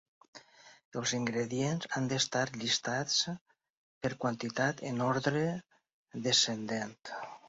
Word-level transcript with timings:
Els 0.99 1.11
ingredients 1.17 1.89
han 1.97 2.07
d'estar 2.13 2.41
llistats 2.55 3.19
per 4.05 4.11
quantitat 4.23 4.81
en 4.93 5.05
ordre 5.09 5.45
descendent. 6.29 6.97